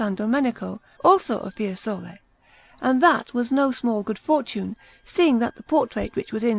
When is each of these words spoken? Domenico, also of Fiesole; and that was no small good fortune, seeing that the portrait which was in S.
Domenico, 0.15 0.81
also 1.03 1.37
of 1.41 1.53
Fiesole; 1.53 2.17
and 2.81 3.03
that 3.03 3.35
was 3.35 3.51
no 3.51 3.71
small 3.71 4.01
good 4.01 4.17
fortune, 4.17 4.75
seeing 5.05 5.37
that 5.37 5.57
the 5.57 5.61
portrait 5.63 6.15
which 6.15 6.33
was 6.33 6.41
in 6.41 6.49
S. 6.49 6.49